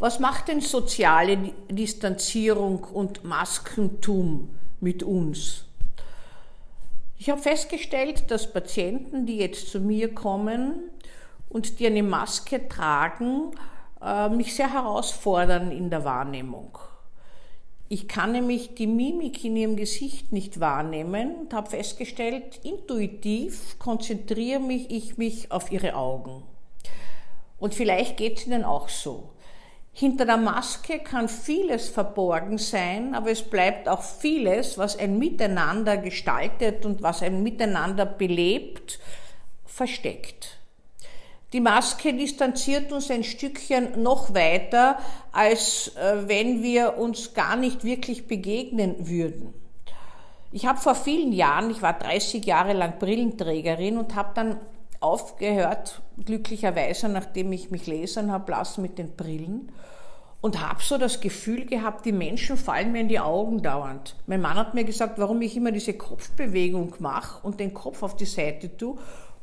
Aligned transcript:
Was 0.00 0.18
macht 0.18 0.48
denn 0.48 0.62
soziale 0.62 1.36
Distanzierung 1.68 2.84
und 2.84 3.22
Maskentum 3.22 4.48
mit 4.80 5.02
uns? 5.02 5.66
Ich 7.18 7.28
habe 7.28 7.42
festgestellt, 7.42 8.30
dass 8.30 8.50
Patienten, 8.50 9.26
die 9.26 9.36
jetzt 9.36 9.68
zu 9.68 9.78
mir 9.78 10.14
kommen 10.14 10.88
und 11.50 11.78
die 11.78 11.86
eine 11.86 12.02
Maske 12.02 12.66
tragen, 12.66 13.50
äh, 14.02 14.30
mich 14.30 14.54
sehr 14.54 14.72
herausfordern 14.72 15.70
in 15.70 15.90
der 15.90 16.02
Wahrnehmung. 16.02 16.78
Ich 17.90 18.08
kann 18.08 18.32
nämlich 18.32 18.74
die 18.74 18.86
Mimik 18.86 19.44
in 19.44 19.54
ihrem 19.54 19.76
Gesicht 19.76 20.32
nicht 20.32 20.60
wahrnehmen 20.60 21.34
und 21.42 21.52
habe 21.52 21.68
festgestellt, 21.68 22.58
intuitiv 22.62 23.78
konzentriere 23.78 24.60
mich 24.60 24.90
ich 24.90 25.18
mich 25.18 25.52
auf 25.52 25.70
ihre 25.70 25.94
Augen. 25.94 26.42
Und 27.58 27.74
vielleicht 27.74 28.16
geht 28.16 28.38
es 28.38 28.46
ihnen 28.46 28.64
auch 28.64 28.88
so. 28.88 29.28
Hinter 29.92 30.24
der 30.24 30.36
Maske 30.36 31.00
kann 31.00 31.28
vieles 31.28 31.88
verborgen 31.88 32.58
sein, 32.58 33.14
aber 33.14 33.30
es 33.30 33.42
bleibt 33.42 33.88
auch 33.88 34.02
vieles, 34.02 34.78
was 34.78 34.96
ein 34.96 35.18
Miteinander 35.18 35.96
gestaltet 35.96 36.86
und 36.86 37.02
was 37.02 37.22
ein 37.22 37.42
Miteinander 37.42 38.06
belebt, 38.06 39.00
versteckt. 39.66 40.58
Die 41.52 41.60
Maske 41.60 42.14
distanziert 42.14 42.92
uns 42.92 43.10
ein 43.10 43.24
Stückchen 43.24 44.00
noch 44.02 44.34
weiter, 44.34 44.98
als 45.32 45.88
äh, 45.96 46.28
wenn 46.28 46.62
wir 46.62 46.96
uns 46.96 47.34
gar 47.34 47.56
nicht 47.56 47.82
wirklich 47.82 48.28
begegnen 48.28 49.08
würden. 49.08 49.52
Ich 50.52 50.66
habe 50.66 50.80
vor 50.80 50.94
vielen 50.94 51.32
Jahren, 51.32 51.70
ich 51.70 51.82
war 51.82 51.98
30 51.98 52.44
Jahre 52.44 52.72
lang 52.72 52.98
Brillenträgerin 52.98 53.98
und 53.98 54.14
habe 54.14 54.30
dann 54.34 54.60
aufgehört, 55.00 56.02
glücklicherweise, 56.24 57.08
nachdem 57.08 57.52
ich 57.52 57.70
mich 57.70 57.86
lesen 57.86 58.30
habe 58.30 58.52
lassen 58.52 58.82
mit 58.82 58.98
den 58.98 59.16
Brillen 59.16 59.72
und 60.40 60.60
habe 60.60 60.82
so 60.82 60.98
das 60.98 61.20
Gefühl 61.20 61.66
gehabt, 61.66 62.06
die 62.06 62.12
Menschen 62.12 62.56
fallen 62.56 62.92
mir 62.92 63.00
in 63.00 63.08
die 63.08 63.20
Augen 63.20 63.62
dauernd. 63.62 64.16
Mein 64.26 64.40
Mann 64.40 64.56
hat 64.56 64.74
mir 64.74 64.84
gesagt, 64.84 65.18
warum 65.18 65.42
ich 65.42 65.56
immer 65.56 65.72
diese 65.72 65.94
Kopfbewegung 65.94 66.94
mache 66.98 67.46
und 67.46 67.60
den 67.60 67.74
Kopf 67.74 68.02
auf 68.02 68.16
die 68.16 68.26
Seite 68.26 68.76
tue. 68.76 68.98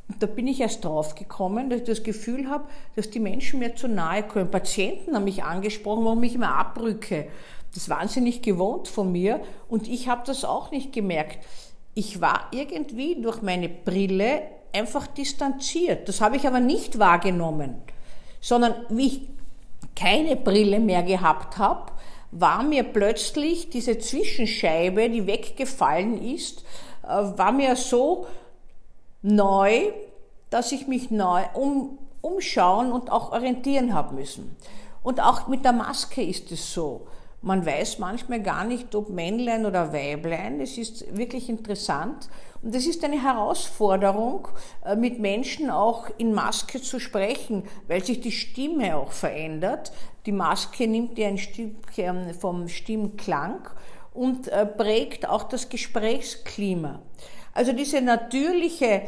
Und 0.10 0.24
da 0.24 0.28
bin 0.28 0.48
ich 0.48 0.62
erst 0.62 0.86
drauf 0.86 1.16
gekommen, 1.16 1.70
dass 1.70 1.82
ich 1.82 1.86
das 1.86 2.04
Gefühl 2.04 2.50
habe, 2.50 2.66
dass 2.96 3.10
die 3.10 3.20
Menschen 3.20 3.60
mir 3.60 3.76
zu 3.76 3.88
nahe 3.88 4.24
kommen. 4.24 4.50
Patienten 4.50 5.16
haben 5.16 5.26
mich 5.26 5.44
angesprochen, 5.44 6.06
warum 6.06 6.24
ich 6.24 6.36
immer 6.36 6.56
abrücke. 6.56 7.28
Das 7.70 7.84
ist 7.84 7.90
wahnsinnig 7.90 8.42
gewohnt 8.42 8.88
von 8.88 9.12
mir 9.12 9.42
und 9.68 9.88
ich 9.88 10.08
habe 10.08 10.22
das 10.26 10.46
auch 10.46 10.72
nicht 10.72 10.94
gemerkt. 10.94 11.46
Ich 11.94 12.22
war 12.22 12.48
irgendwie 12.52 13.22
durch 13.22 13.42
meine 13.42 13.70
Brille 13.70 14.44
einfach 14.74 15.08
distanziert. 15.08 16.08
Das 16.08 16.22
habe 16.22 16.38
ich 16.38 16.48
aber 16.48 16.60
nicht 16.60 17.00
wahrgenommen, 17.00 17.82
sondern 18.42 18.76
wie 18.90 19.08
ich 19.08 19.22
keine 19.96 20.36
Brille 20.36 20.80
mehr 20.80 21.04
gehabt 21.04 21.58
habe, 21.58 21.92
war 22.32 22.64
mir 22.64 22.84
plötzlich 22.84 23.70
diese 23.70 23.98
Zwischenscheibe, 23.98 25.10
die 25.10 25.28
weggefallen 25.28 26.22
ist, 26.22 26.64
äh, 27.04 27.08
war 27.08 27.52
mir 27.52 27.76
so 27.76 28.28
neu, 29.22 29.92
dass 30.50 30.72
ich 30.72 30.88
mich 30.88 31.10
neu 31.10 31.44
um, 31.54 31.98
umschauen 32.22 32.92
und 32.92 33.12
auch 33.12 33.32
orientieren 33.32 33.94
habe 33.94 34.16
müssen. 34.16 34.56
Und 35.04 35.22
auch 35.22 35.48
mit 35.48 35.64
der 35.64 35.74
Maske 35.74 36.22
ist 36.22 36.52
es 36.52 36.74
so. 36.74 37.08
Man 37.42 37.66
weiß 37.66 38.00
manchmal 38.00 38.42
gar 38.42 38.64
nicht, 38.64 38.96
ob 38.96 39.10
Männlein 39.10 39.66
oder 39.66 39.94
Weiblein. 39.94 40.60
Es 40.60 40.78
ist 40.78 41.16
wirklich 41.16 41.50
interessant. 41.50 42.30
Und 42.64 42.76
es 42.76 42.88
ist 42.88 43.04
eine 43.04 43.22
Herausforderung, 43.22 44.48
äh, 44.84 44.96
mit 44.96 45.20
Menschen 45.20 45.70
auch 45.70 46.08
in 46.18 46.34
Maske 46.34 46.82
zu 46.82 47.00
sprechen, 47.00 47.64
weil 47.88 48.04
sich 48.04 48.20
die 48.22 48.32
Stimme 48.32 48.98
auch 48.98 49.12
verändert. 49.12 49.92
Die 50.26 50.32
Maske 50.32 50.88
nimmt 50.88 51.18
ja 51.18 51.28
ein 51.28 51.38
Stückchen 51.38 52.34
vom 52.34 52.68
Stimmklang 52.68 53.70
und 54.14 54.48
äh, 54.48 54.66
prägt 54.66 55.30
auch 55.30 55.44
das 55.44 55.70
Gesprächsklima. 55.70 57.00
Also 57.54 57.72
diese 57.72 58.02
natürliche, 58.02 59.04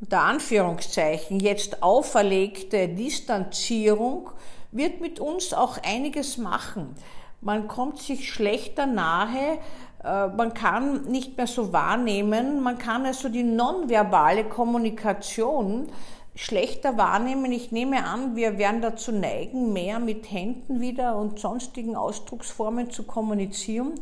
unter 0.00 0.22
Anführungszeichen, 0.22 1.40
jetzt 1.40 1.82
auferlegte 1.82 2.88
Distanzierung 2.88 4.30
wird 4.72 5.00
mit 5.00 5.20
uns 5.20 5.54
auch 5.54 5.78
einiges 5.82 6.36
machen. 6.38 6.96
Man 7.40 7.68
kommt 7.68 7.98
sich 7.98 8.32
schlechter 8.32 8.86
nahe, 8.86 9.58
äh, 10.02 10.26
man 10.28 10.54
kann 10.54 11.02
nicht 11.04 11.36
mehr 11.36 11.46
so 11.46 11.72
wahrnehmen, 11.72 12.62
man 12.62 12.78
kann 12.78 13.06
also 13.06 13.28
die 13.28 13.44
nonverbale 13.44 14.44
Kommunikation 14.44 15.88
schlechter 16.34 16.96
wahrnehmen. 16.96 17.50
Ich 17.50 17.72
nehme 17.72 18.04
an, 18.04 18.36
wir 18.36 18.58
werden 18.58 18.80
dazu 18.80 19.12
neigen, 19.12 19.72
mehr 19.72 19.98
mit 19.98 20.30
Händen 20.30 20.80
wieder 20.80 21.16
und 21.16 21.38
sonstigen 21.38 21.96
Ausdrucksformen 21.96 22.90
zu 22.90 23.02
kommunizieren, 23.02 23.94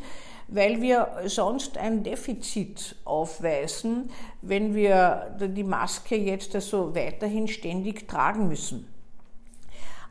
weil 0.48 0.82
wir 0.82 1.08
sonst 1.26 1.78
ein 1.78 2.04
Defizit 2.04 2.96
aufweisen, 3.04 4.10
wenn 4.42 4.74
wir 4.74 5.36
die 5.40 5.64
Maske 5.64 6.16
jetzt 6.16 6.54
also 6.54 6.94
weiterhin 6.94 7.48
ständig 7.48 8.06
tragen 8.06 8.48
müssen. 8.48 8.86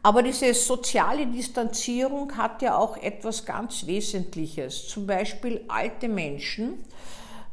Aber 0.05 0.21
diese 0.21 0.53
soziale 0.53 1.25
Distanzierung 1.25 2.37
hat 2.37 2.61
ja 2.61 2.77
auch 2.77 2.95
etwas 2.97 3.43
ganz 3.43 3.87
Wesentliches. 3.87 4.87
Zum 4.87 5.07
Beispiel 5.07 5.61
alte 5.67 6.07
Menschen, 6.07 6.85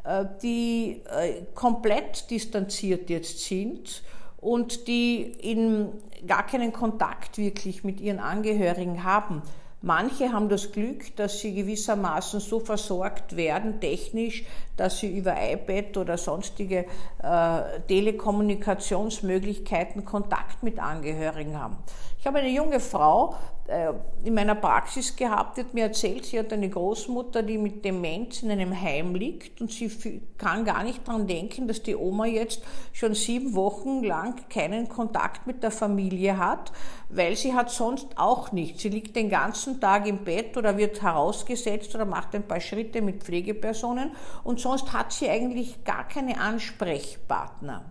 äh, 0.04 0.26
die 0.42 1.00
äh, 1.08 1.44
komplett 1.54 2.28
distanziert 2.30 3.08
jetzt 3.08 3.38
sind 3.38 4.02
und 4.36 4.86
die 4.86 5.22
in 5.22 5.88
gar 6.26 6.44
keinen 6.46 6.74
Kontakt 6.74 7.38
wirklich 7.38 7.84
mit 7.84 8.02
ihren 8.02 8.18
Angehörigen 8.18 9.02
haben. 9.02 9.40
Manche 9.82 10.32
haben 10.32 10.48
das 10.48 10.70
Glück, 10.70 11.16
dass 11.16 11.40
sie 11.40 11.52
gewissermaßen 11.54 12.38
so 12.38 12.60
versorgt 12.60 13.34
werden, 13.36 13.80
technisch, 13.80 14.44
dass 14.76 15.00
sie 15.00 15.18
über 15.18 15.34
iPad 15.36 15.96
oder 15.96 16.16
sonstige 16.16 16.86
äh, 17.22 17.80
Telekommunikationsmöglichkeiten 17.88 20.04
Kontakt 20.04 20.62
mit 20.62 20.78
Angehörigen 20.78 21.58
haben. 21.58 21.78
Ich 22.22 22.26
habe 22.28 22.38
eine 22.38 22.50
junge 22.50 22.78
Frau 22.78 23.34
äh, 23.66 23.92
in 24.24 24.34
meiner 24.34 24.54
Praxis 24.54 25.16
gehabt, 25.16 25.56
die 25.56 25.62
hat 25.62 25.74
mir 25.74 25.86
erzählt, 25.86 26.24
sie 26.24 26.38
hat 26.38 26.52
eine 26.52 26.68
Großmutter, 26.68 27.42
die 27.42 27.58
mit 27.58 27.84
Demenz 27.84 28.42
in 28.42 28.50
einem 28.50 28.80
Heim 28.80 29.14
liegt 29.14 29.60
und 29.60 29.72
sie 29.72 30.20
kann 30.38 30.64
gar 30.64 30.84
nicht 30.84 31.06
daran 31.06 31.26
denken, 31.26 31.66
dass 31.66 31.82
die 31.82 31.96
Oma 31.96 32.26
jetzt 32.26 32.62
schon 32.92 33.14
sieben 33.14 33.54
Wochen 33.54 34.02
lang 34.02 34.48
keinen 34.48 34.88
Kontakt 34.88 35.46
mit 35.46 35.62
der 35.62 35.70
Familie 35.70 36.38
hat, 36.38 36.72
weil 37.08 37.36
sie 37.36 37.54
hat 37.54 37.70
sonst 37.70 38.06
auch 38.16 38.52
nichts. 38.52 38.82
Sie 38.82 38.88
liegt 38.88 39.16
den 39.16 39.28
ganzen 39.28 39.71
Tag 39.80 40.06
im 40.06 40.24
Bett 40.24 40.56
oder 40.56 40.76
wird 40.76 41.02
herausgesetzt 41.02 41.94
oder 41.94 42.04
macht 42.04 42.34
ein 42.34 42.46
paar 42.46 42.60
Schritte 42.60 43.02
mit 43.02 43.22
Pflegepersonen 43.22 44.12
und 44.44 44.60
sonst 44.60 44.92
hat 44.92 45.12
sie 45.12 45.28
eigentlich 45.28 45.84
gar 45.84 46.06
keine 46.08 46.40
Ansprechpartner. 46.40 47.84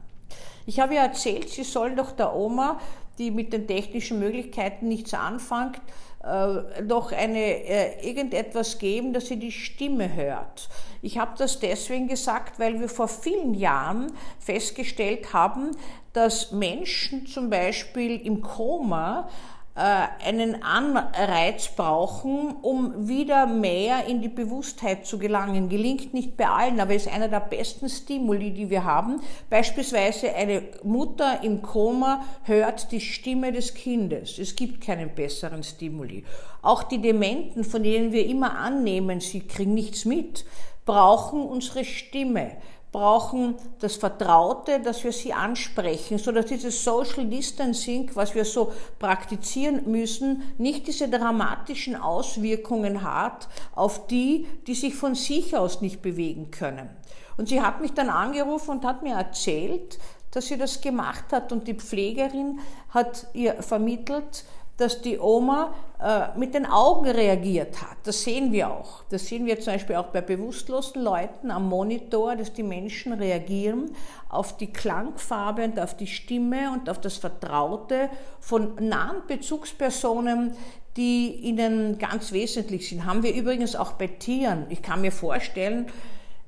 Ich 0.66 0.80
habe 0.80 0.94
ihr 0.94 1.02
erzählt, 1.02 1.50
sie 1.50 1.64
soll 1.64 1.96
doch 1.96 2.12
der 2.12 2.36
Oma 2.36 2.80
die 3.22 3.30
mit 3.31 3.53
den 3.53 3.68
technischen 3.68 4.20
Möglichkeiten 4.20 4.88
nichts 4.88 5.14
anfängt, 5.14 5.80
äh, 6.24 6.84
doch 6.84 7.12
eine, 7.12 7.40
äh, 7.40 8.08
irgendetwas 8.08 8.80
geben, 8.80 9.14
dass 9.14 9.28
sie 9.28 9.38
die 9.38 9.52
Stimme 9.52 10.14
hört. 10.16 10.70
Ich 11.03 11.18
habe 11.18 11.34
das 11.38 11.59
deswegen 11.59 12.08
gesagt, 12.08 12.59
weil 12.59 12.80
wir 12.80 12.90
vor 12.90 13.08
vielen 13.08 13.53
Jahren 13.53 14.12
festgestellt 14.40 15.34
haben, 15.34 15.72
dass 16.14 16.52
Menschen 16.52 17.28
zum 17.28 17.50
Beispiel 17.50 18.20
im 18.25 18.41
Koma 18.41 19.30
einen 19.74 20.64
Anreiz 20.64 21.70
brauchen, 21.70 22.56
um 22.62 23.08
wieder 23.08 23.46
mehr 23.46 24.06
in 24.06 24.22
die 24.22 24.28
Bewusstheit 24.28 25.06
zu 25.06 25.18
gelangen. 25.18 25.70
Gelingt 25.70 26.14
nicht 26.14 26.36
bei 26.36 26.48
allen, 26.48 26.82
aber 26.82 26.94
ist 26.94 27.08
einer 27.08 27.30
der 27.30 27.40
besten 27.40 27.88
Stimuli, 27.88 28.52
die 28.52 28.70
wir 28.70 28.84
haben. 28.84 29.22
Beispielsweise 29.50 30.36
eine 30.36 30.64
Mutter 30.84 31.42
im 31.44 31.62
Koma 31.62 32.26
hört 32.44 32.92
die 32.92 33.00
Stimme 33.00 33.54
des 33.54 33.74
Kindes. 33.74 34.40
Es 34.40 34.58
gibt 34.58 34.82
keinen 34.82 35.16
besseren 35.16 35.64
Stimuli. 35.64 36.26
Auch 36.62 36.84
die 36.84 37.02
Dementen, 37.02 37.64
von 37.64 37.82
denen 37.82 38.12
wir 38.12 38.26
immer 38.26 38.58
annehmen, 38.58 39.22
sie 39.22 39.40
kriegen 39.40 39.74
nichts 39.74 40.03
mit, 40.03 40.46
brauchen 40.85 41.44
unsere 41.44 41.85
Stimme 41.85 42.58
brauchen 42.91 43.55
das 43.79 43.96
Vertraute, 43.96 44.82
dass 44.82 45.03
wir 45.03 45.14
sie 45.14 45.34
ansprechen, 45.34 46.17
so 46.17 46.32
dass 46.32 46.47
dieses 46.47 46.84
Social 46.84 47.26
Distancing, 47.26 48.11
was 48.16 48.35
wir 48.35 48.43
so 48.43 48.73
praktizieren 48.99 49.90
müssen, 49.90 50.43
nicht 50.58 50.88
diese 50.88 51.08
dramatischen 51.08 51.96
Auswirkungen 51.96 53.03
hat 53.03 53.47
auf 53.76 54.08
die, 54.08 54.47
die 54.67 54.76
sich 54.76 54.93
von 54.96 55.16
sich 55.16 55.55
aus 55.55 55.82
nicht 55.82 56.02
bewegen 56.02 56.52
können. 56.52 56.90
Und 57.38 57.47
sie 57.47 57.61
hat 57.61 57.82
mich 57.82 57.93
dann 57.93 58.09
angerufen 58.09 58.72
und 58.72 58.85
hat 58.85 59.03
mir 59.03 59.16
erzählt, 59.16 59.97
dass 60.32 60.47
sie 60.47 60.58
das 60.58 60.82
gemacht 60.82 61.26
hat 61.32 61.52
und 61.52 61.67
die 61.67 61.73
Pflegerin 61.73 62.59
hat 62.90 63.28
ihr 63.34 63.61
vermittelt, 63.61 64.46
dass 64.78 65.02
die 65.02 65.20
Oma 65.20 65.73
äh, 66.02 66.38
mit 66.38 66.56
den 66.56 66.66
Augen 66.66 67.08
reagiert 67.08 67.82
hat. 67.82 67.97
Das 68.03 68.23
sehen 68.23 68.52
wir 68.52 68.72
auch. 68.72 69.03
Das 69.09 69.28
sehen 69.28 69.46
wir 69.46 69.59
zum 69.59 69.73
Beispiel 69.73 69.96
auch 69.96 70.08
bei 70.08 70.22
bewusstlosen 70.22 71.03
Leuten 71.03 71.52
am 71.52 71.70
Monitor, 71.70 72.35
dass 72.35 72.53
die 72.53 72.64
Menschen 72.64 73.14
reagieren 73.14 73.91
auf 74.29 74.58
die 74.58 74.73
Klangfarbe 74.73 75.64
und 75.64 75.79
auf 75.79 75.96
die 75.96 76.08
Stimme 76.08 76.72
und 76.72 76.90
auf 76.90 77.00
das 77.00 77.18
Vertraute 77.18 78.09
von 78.40 78.73
nahen 78.79 79.22
Bezugspersonen, 79.28 80.53
die 80.97 81.35
ihnen 81.35 82.00
ganz 82.00 82.32
wesentlich 82.32 82.90
sind. 82.90 83.06
Haben 83.06 83.24
wir 83.24 83.34
übrigens 83.34 83.76
auch 83.76 83.94
bei 83.94 84.08
Tieren. 84.08 84.66
Ich 84.70 84.82
kann 84.82 85.02
mir 85.02 85.12
vorstellen, 85.12 85.85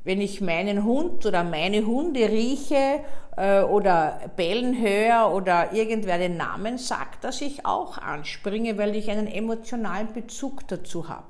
wenn 0.03 0.21
ich 0.21 0.41
meinen 0.41 0.83
Hund 0.83 1.25
oder 1.25 1.43
meine 1.43 1.85
Hunde 1.85 2.29
rieche 2.29 2.99
äh, 3.37 3.61
oder 3.61 4.19
bellen 4.35 4.81
höre 4.81 5.33
oder 5.33 5.73
irgendwer 5.73 6.17
den 6.17 6.37
Namen 6.37 6.77
sagt, 6.77 7.23
dass 7.23 7.41
ich 7.41 7.65
auch 7.65 7.97
anspringe, 7.97 8.77
weil 8.77 8.95
ich 8.95 9.09
einen 9.09 9.27
emotionalen 9.27 10.13
Bezug 10.13 10.67
dazu 10.67 11.07
habe. 11.07 11.27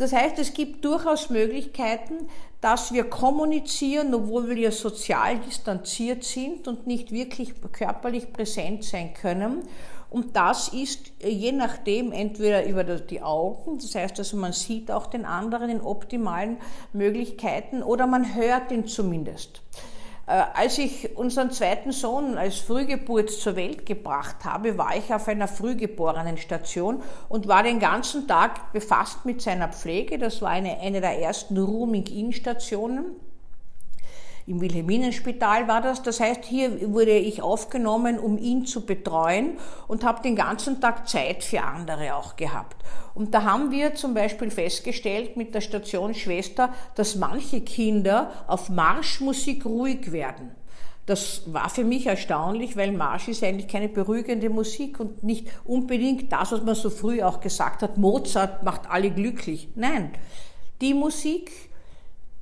Das 0.00 0.14
heißt, 0.14 0.38
es 0.38 0.54
gibt 0.54 0.82
durchaus 0.86 1.28
Möglichkeiten, 1.28 2.28
dass 2.62 2.90
wir 2.90 3.04
kommunizieren, 3.04 4.14
obwohl 4.14 4.48
wir 4.48 4.56
ja 4.56 4.70
sozial 4.70 5.38
distanziert 5.40 6.24
sind 6.24 6.66
und 6.68 6.86
nicht 6.86 7.12
wirklich 7.12 7.52
körperlich 7.70 8.32
präsent 8.32 8.82
sein 8.82 9.12
können. 9.12 9.62
Und 10.08 10.36
das 10.36 10.68
ist 10.68 11.12
je 11.22 11.52
nachdem 11.52 12.12
entweder 12.12 12.64
über 12.64 12.82
die 12.82 13.20
Augen, 13.20 13.78
das 13.78 13.94
heißt 13.94 14.18
also 14.18 14.38
man 14.38 14.54
sieht 14.54 14.90
auch 14.90 15.06
den 15.06 15.26
anderen 15.26 15.68
in 15.68 15.82
optimalen 15.82 16.56
Möglichkeiten 16.94 17.82
oder 17.82 18.06
man 18.06 18.34
hört 18.34 18.72
ihn 18.72 18.86
zumindest. 18.86 19.60
Äh, 20.30 20.44
als 20.54 20.78
ich 20.78 21.16
unseren 21.16 21.50
zweiten 21.50 21.90
Sohn 21.90 22.38
als 22.38 22.58
Frühgeburt 22.58 23.30
zur 23.30 23.56
Welt 23.56 23.84
gebracht 23.84 24.44
habe, 24.44 24.78
war 24.78 24.96
ich 24.96 25.12
auf 25.12 25.26
einer 25.26 25.48
Frühgeborenenstation 25.48 27.02
und 27.28 27.48
war 27.48 27.64
den 27.64 27.80
ganzen 27.80 28.28
Tag 28.28 28.72
befasst 28.72 29.24
mit 29.24 29.42
seiner 29.42 29.66
Pflege. 29.68 30.18
Das 30.18 30.40
war 30.40 30.50
eine, 30.50 30.78
eine 30.78 31.00
der 31.00 31.18
ersten 31.20 31.58
Rooming-In-Stationen. 31.58 33.06
Im 34.50 34.60
Wilhelminenspital 34.60 35.68
war 35.68 35.80
das. 35.80 36.02
Das 36.02 36.18
heißt, 36.18 36.44
hier 36.44 36.92
wurde 36.92 37.16
ich 37.16 37.40
aufgenommen, 37.40 38.18
um 38.18 38.36
ihn 38.36 38.66
zu 38.66 38.84
betreuen 38.84 39.58
und 39.86 40.02
habe 40.02 40.22
den 40.22 40.34
ganzen 40.34 40.80
Tag 40.80 41.08
Zeit 41.08 41.44
für 41.44 41.62
andere 41.62 42.16
auch 42.16 42.34
gehabt. 42.34 42.74
Und 43.14 43.32
da 43.32 43.44
haben 43.44 43.70
wir 43.70 43.94
zum 43.94 44.12
Beispiel 44.12 44.50
festgestellt 44.50 45.36
mit 45.36 45.54
der 45.54 45.60
Stationsschwester, 45.60 46.70
dass 46.96 47.14
manche 47.14 47.60
Kinder 47.60 48.32
auf 48.48 48.70
Marschmusik 48.70 49.64
ruhig 49.64 50.10
werden. 50.10 50.50
Das 51.06 51.42
war 51.52 51.70
für 51.70 51.84
mich 51.84 52.08
erstaunlich, 52.08 52.76
weil 52.76 52.90
Marsch 52.90 53.28
ist 53.28 53.44
eigentlich 53.44 53.68
keine 53.68 53.88
beruhigende 53.88 54.50
Musik 54.50 54.98
und 54.98 55.22
nicht 55.22 55.46
unbedingt 55.64 56.32
das, 56.32 56.50
was 56.50 56.64
man 56.64 56.74
so 56.74 56.90
früh 56.90 57.22
auch 57.22 57.40
gesagt 57.40 57.82
hat, 57.82 57.98
Mozart 57.98 58.64
macht 58.64 58.90
alle 58.90 59.12
glücklich. 59.12 59.68
Nein, 59.76 60.10
die 60.80 60.94
Musik, 60.94 61.52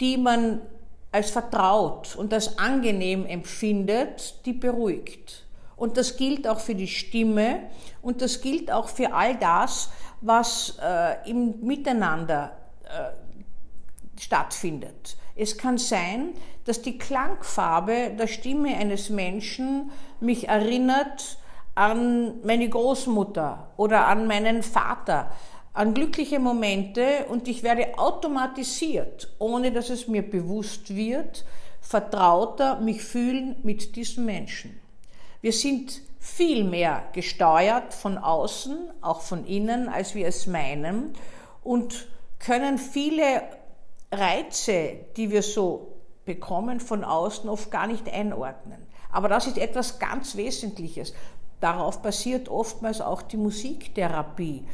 die 0.00 0.16
man 0.16 0.62
als 1.10 1.30
vertraut 1.30 2.16
und 2.16 2.32
als 2.32 2.58
angenehm 2.58 3.24
empfindet, 3.26 4.44
die 4.44 4.52
beruhigt. 4.52 5.44
Und 5.76 5.96
das 5.96 6.16
gilt 6.16 6.46
auch 6.48 6.58
für 6.58 6.74
die 6.74 6.88
Stimme 6.88 7.70
und 8.02 8.20
das 8.20 8.40
gilt 8.40 8.70
auch 8.70 8.88
für 8.88 9.12
all 9.14 9.36
das, 9.36 9.90
was 10.20 10.78
äh, 10.82 11.30
im 11.30 11.60
Miteinander 11.60 12.56
äh, 12.84 14.20
stattfindet. 14.20 15.16
Es 15.36 15.56
kann 15.56 15.78
sein, 15.78 16.30
dass 16.64 16.82
die 16.82 16.98
Klangfarbe 16.98 18.10
der 18.18 18.26
Stimme 18.26 18.76
eines 18.76 19.08
Menschen 19.08 19.92
mich 20.20 20.48
erinnert 20.48 21.38
an 21.76 22.44
meine 22.44 22.68
Großmutter 22.68 23.70
oder 23.76 24.08
an 24.08 24.26
meinen 24.26 24.64
Vater, 24.64 25.30
an 25.78 25.94
glückliche 25.94 26.40
Momente 26.40 27.26
und 27.28 27.46
ich 27.46 27.62
werde 27.62 27.96
automatisiert, 27.98 29.32
ohne 29.38 29.70
dass 29.70 29.90
es 29.90 30.08
mir 30.08 30.28
bewusst 30.28 30.96
wird, 30.96 31.44
vertrauter 31.80 32.80
mich 32.80 33.04
fühlen 33.04 33.54
mit 33.62 33.94
diesen 33.94 34.24
Menschen. 34.24 34.80
Wir 35.40 35.52
sind 35.52 36.02
viel 36.18 36.64
mehr 36.64 37.04
gesteuert 37.12 37.94
von 37.94 38.18
außen, 38.18 38.90
auch 39.02 39.20
von 39.20 39.46
innen, 39.46 39.88
als 39.88 40.16
wir 40.16 40.26
es 40.26 40.48
meinen 40.48 41.12
und 41.62 42.08
können 42.40 42.78
viele 42.78 43.44
Reize, 44.10 44.96
die 45.16 45.30
wir 45.30 45.44
so 45.44 45.92
bekommen 46.24 46.80
von 46.80 47.04
außen, 47.04 47.48
oft 47.48 47.70
gar 47.70 47.86
nicht 47.86 48.12
einordnen. 48.12 48.84
Aber 49.12 49.28
das 49.28 49.46
ist 49.46 49.58
etwas 49.58 50.00
ganz 50.00 50.36
Wesentliches. 50.36 51.14
Darauf 51.60 52.02
basiert 52.02 52.48
oftmals 52.48 53.00
auch 53.00 53.22
die 53.22 53.36
Musiktherapie 53.36 54.64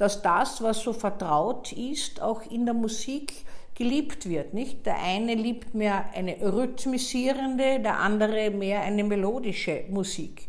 dass 0.00 0.22
das, 0.22 0.62
was 0.62 0.80
so 0.80 0.94
vertraut 0.94 1.72
ist, 1.72 2.22
auch 2.22 2.42
in 2.50 2.64
der 2.64 2.74
Musik 2.74 3.44
geliebt 3.74 4.28
wird. 4.28 4.54
Nicht? 4.54 4.86
Der 4.86 5.02
eine 5.02 5.34
liebt 5.34 5.74
mehr 5.74 6.06
eine 6.14 6.36
rhythmisierende, 6.40 7.80
der 7.80 7.98
andere 7.98 8.50
mehr 8.50 8.80
eine 8.80 9.04
melodische 9.04 9.84
Musik. 9.90 10.48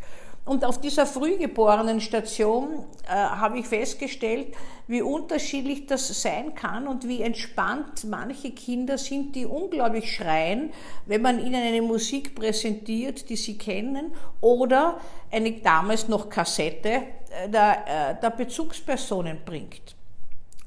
Und 0.51 0.65
auf 0.65 0.81
dieser 0.81 1.05
frühgeborenen 1.05 2.01
Station 2.01 2.83
äh, 3.07 3.13
habe 3.13 3.59
ich 3.59 3.67
festgestellt, 3.67 4.47
wie 4.85 5.01
unterschiedlich 5.01 5.85
das 5.85 6.21
sein 6.21 6.55
kann 6.55 6.89
und 6.89 7.07
wie 7.07 7.21
entspannt 7.21 8.03
manche 8.03 8.51
Kinder 8.51 8.97
sind, 8.97 9.33
die 9.37 9.45
unglaublich 9.45 10.13
schreien, 10.13 10.73
wenn 11.05 11.21
man 11.21 11.39
ihnen 11.39 11.55
eine 11.55 11.81
Musik 11.81 12.35
präsentiert, 12.35 13.29
die 13.29 13.37
sie 13.37 13.57
kennen, 13.57 14.11
oder 14.41 14.99
eine 15.31 15.53
damals 15.53 16.09
noch 16.09 16.29
Kassette 16.29 16.89
äh, 16.89 17.47
der, 17.47 17.85
äh, 18.17 18.21
der 18.21 18.31
Bezugspersonen 18.31 19.37
bringt. 19.45 19.95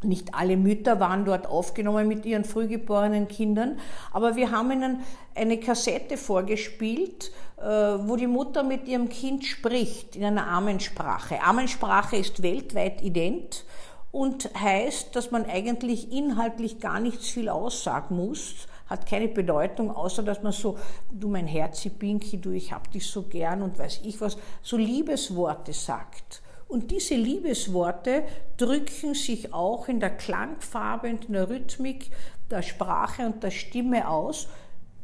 Nicht 0.05 0.35
alle 0.35 0.57
Mütter 0.57 1.01
waren 1.01 1.25
dort 1.25 1.47
aufgenommen 1.47 2.09
mit 2.09 2.27
ihren 2.27 2.45
frühgeborenen 2.45 3.29
Kindern, 3.29 3.79
aber 4.13 4.37
wir 4.37 4.51
haben 4.51 4.71
ihnen 4.71 5.01
eine 5.35 5.59
Kassette 5.59 6.17
vorgespielt, 6.17 7.33
äh, 7.57 7.65
wo 7.65 8.17
die 8.17 8.27
Mutter 8.27 8.63
mit 8.63 8.87
ihrem 8.87 9.09
Kind 9.09 9.45
spricht 9.45 10.17
in 10.17 10.25
einer 10.25 10.47
Amensprache. 10.47 11.43
Amensprache 11.43 12.17
ist 12.17 12.43
weltweit 12.43 13.03
ident 13.03 13.65
und 14.13 14.49
heißt, 14.55 15.17
dass 15.17 15.33
man 15.33 15.45
eigentlich 15.47 16.13
inhaltlich 16.13 16.79
gar 16.79 17.01
nichts 17.01 17.29
viel 17.29 17.49
aussagen 17.49 18.17
muss, 18.17 18.69
hat 18.87 19.07
keine 19.07 19.29
Bedeutung, 19.29 19.91
außer 19.91 20.23
dass 20.23 20.43
man 20.43 20.53
so, 20.53 20.79
du 21.11 21.29
mein 21.29 21.47
Herzi 21.47 21.91
Pinky, 21.91 22.41
du 22.41 22.51
ich 22.51 22.73
hab 22.73 22.91
dich 22.93 23.07
so 23.07 23.23
gern 23.23 23.63
und 23.63 23.79
weiß 23.79 24.03
ich 24.05 24.21
was, 24.21 24.37
so 24.63 24.77
Liebesworte 24.77 25.73
sagt. 25.73 26.43
Und 26.75 26.91
diese 26.91 27.15
Liebesworte 27.15 28.25
drücken 28.57 29.15
sich 29.15 29.55
auch 29.55 29.87
in 29.87 30.01
der 30.01 30.11
Klangfarbe 30.11 31.09
und 31.09 31.27
in 31.27 31.35
der 31.35 31.49
Rhythmik 31.49 32.11
der 32.51 32.63
Sprache 32.63 33.27
und 33.27 33.45
der 33.45 33.53
Stimme 33.53 34.09
aus, 34.09 34.49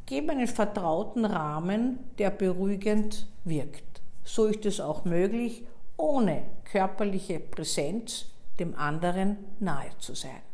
geben 0.05 0.31
einen 0.31 0.49
vertrauten 0.49 1.25
Rahmen, 1.25 2.01
der 2.19 2.31
beruhigend 2.31 3.29
wirkt. 3.45 4.03
So 4.25 4.47
ist 4.47 4.67
es 4.67 4.81
auch 4.81 5.05
möglich, 5.05 5.63
ohne 5.97 6.43
körperliche 6.65 7.39
Präsenz 7.39 8.27
dem 8.59 8.75
anderen 8.75 9.37
nahe 9.61 9.91
zu 10.01 10.17
sein. 10.17 10.50